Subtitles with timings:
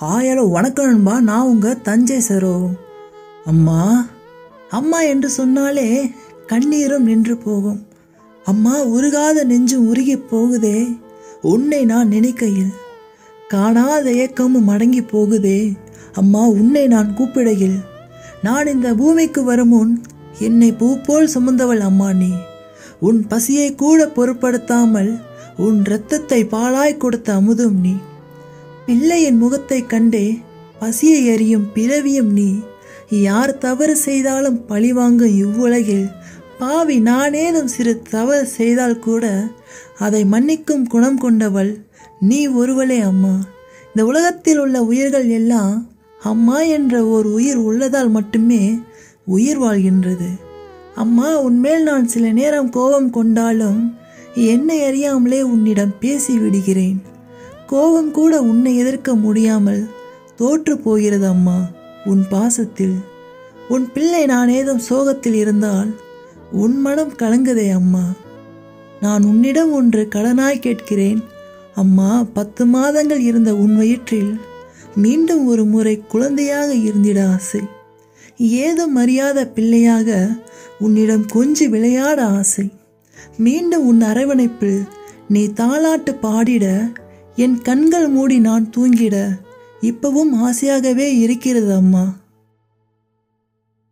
[0.00, 2.68] Hi hello வணக்கம் நண்பா நான் உங்க தஞ்சை சரோ.
[3.44, 4.08] அம்மா
[4.70, 6.10] அம்மா என்று சொன்னாலே
[6.46, 7.86] கண்ணீரும் நின்று போகும்.
[8.44, 10.96] அம்மா உருகாத நெஞ்சும் உருகி போகுதே.
[11.42, 12.74] உன்னை நான் நினைக்கையில்
[13.48, 15.76] காணாத ஏக்கமும் அடங்கி போகுதே.
[16.12, 17.78] அம்மா உன்னை நான் கூப்பிடையில்.
[18.42, 20.02] நான் இந்த பூமிக்கு வரும் முன்
[20.38, 22.32] என்னை பூ போல் சுமந்தவள் அம்மா நீ.
[23.00, 25.18] உன் பசியை கூட பொருட்படுத்தாமல்
[25.56, 27.96] உன் இரத்தத்தை பாலாய் கொடுத்த அமுதும் நீ.
[28.86, 30.38] பிள்ளையின் முகத்தை கண்டே
[30.78, 32.58] பசியை அறியும் பிறவியும் நீ.
[33.10, 36.06] யார் தவறு செய்தாலும் பழிவாங்கும் இவ்வுலகில்.
[36.58, 39.48] பாவி நானேதும் சிறு தவறு செய்தால் கூட
[39.98, 41.72] அதை மன்னிக்கும் குணம் கொண்டவள்
[42.20, 43.34] நீ ஒருவளே அம்மா.
[43.86, 45.90] இந்த உலகத்தில் உள்ள உயிர்கள் எல்லாம்
[46.22, 48.78] அம்மா என்ற ஒரு உயிர் உள்ளதால் மட்டுமே
[49.24, 50.30] உயிர் வாழ்கின்றது.
[50.94, 53.96] அம்மா உன்மேல் நான் சில நேரம் கோபம் கொண்டாலும்
[54.34, 57.14] என்னை அறியாமலே உன்னிடம் பேசி விடுகிறேன்.
[57.66, 59.88] கோபம் கூட உன்னை எதிர்க்க முடியாமல்
[60.36, 61.58] தோற்று போகிறது அம்மா.
[62.04, 62.96] உன் பாசத்தில்
[63.68, 65.90] உன் பிள்ளை நான் ஏதும் சோகத்தில் இருந்தால்
[66.52, 68.04] உன் மனம் கலங்குதே அம்மா.
[69.00, 71.22] நான் உன்னிடம் ஒன்று கடனாய் கேட்கிறேன்.
[71.74, 74.40] அம்மா பத்து மாதங்கள் இருந்த உன் வயிற்றில்
[74.96, 77.60] மீண்டும் ஒரு முறை குழந்தையாக இருந்திட ஆசை.
[78.38, 80.28] ஏதும் அறியாத பிள்ளையாக
[80.78, 82.70] உன்னிடம் கொஞ்சி விளையாட ஆசை.
[83.36, 84.80] மீண்டும் உன் அரவணைப்பில்
[85.28, 86.66] நீ தாளாட்டு பாடிட
[87.36, 89.38] என் கண்கள் மூடி நான் தூங்கிட
[89.80, 92.16] இப்பவும் ஆசையாகவே இருக்கிறது அம்மா.